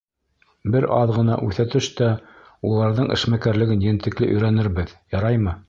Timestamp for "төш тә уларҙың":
1.75-3.13